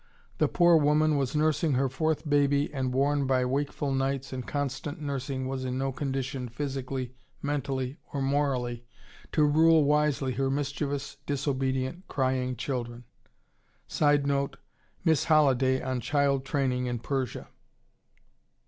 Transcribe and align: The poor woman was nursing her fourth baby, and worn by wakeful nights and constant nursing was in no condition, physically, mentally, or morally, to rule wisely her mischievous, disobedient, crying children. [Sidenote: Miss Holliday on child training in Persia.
The 0.39 0.47
poor 0.47 0.77
woman 0.77 1.15
was 1.15 1.35
nursing 1.35 1.73
her 1.73 1.87
fourth 1.87 2.27
baby, 2.27 2.73
and 2.73 2.91
worn 2.91 3.27
by 3.27 3.45
wakeful 3.45 3.91
nights 3.93 4.33
and 4.33 4.47
constant 4.47 4.99
nursing 4.99 5.47
was 5.47 5.63
in 5.63 5.77
no 5.77 5.91
condition, 5.91 6.49
physically, 6.49 7.13
mentally, 7.43 7.99
or 8.11 8.19
morally, 8.19 8.83
to 9.31 9.43
rule 9.43 9.83
wisely 9.83 10.33
her 10.33 10.49
mischievous, 10.49 11.17
disobedient, 11.27 12.07
crying 12.07 12.55
children. 12.55 13.03
[Sidenote: 13.87 14.57
Miss 15.05 15.25
Holliday 15.25 15.83
on 15.83 15.99
child 16.01 16.45
training 16.45 16.87
in 16.87 16.97
Persia. 16.97 17.49